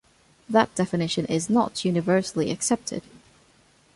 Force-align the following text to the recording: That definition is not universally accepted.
That 0.49 0.73
definition 0.73 1.27
is 1.27 1.47
not 1.47 1.85
universally 1.85 2.49
accepted. 2.49 3.03